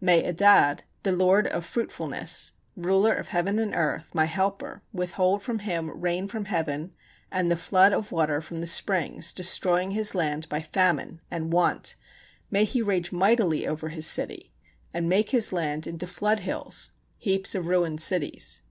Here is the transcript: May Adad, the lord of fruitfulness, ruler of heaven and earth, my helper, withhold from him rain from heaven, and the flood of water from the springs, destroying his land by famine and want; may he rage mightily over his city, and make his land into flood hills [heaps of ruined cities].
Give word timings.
May 0.00 0.24
Adad, 0.24 0.82
the 1.04 1.12
lord 1.12 1.46
of 1.46 1.64
fruitfulness, 1.64 2.50
ruler 2.76 3.14
of 3.14 3.28
heaven 3.28 3.60
and 3.60 3.72
earth, 3.72 4.10
my 4.12 4.24
helper, 4.24 4.82
withhold 4.92 5.44
from 5.44 5.60
him 5.60 5.90
rain 6.00 6.26
from 6.26 6.46
heaven, 6.46 6.92
and 7.30 7.48
the 7.52 7.56
flood 7.56 7.92
of 7.92 8.10
water 8.10 8.40
from 8.40 8.58
the 8.60 8.66
springs, 8.66 9.30
destroying 9.30 9.92
his 9.92 10.12
land 10.12 10.48
by 10.48 10.60
famine 10.60 11.20
and 11.30 11.52
want; 11.52 11.94
may 12.50 12.64
he 12.64 12.82
rage 12.82 13.12
mightily 13.12 13.64
over 13.64 13.90
his 13.90 14.08
city, 14.08 14.52
and 14.92 15.08
make 15.08 15.30
his 15.30 15.52
land 15.52 15.86
into 15.86 16.08
flood 16.08 16.40
hills 16.40 16.90
[heaps 17.18 17.54
of 17.54 17.68
ruined 17.68 18.00
cities]. 18.00 18.62